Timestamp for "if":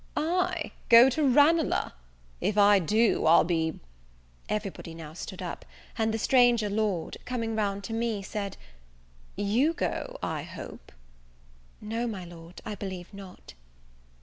2.41-2.57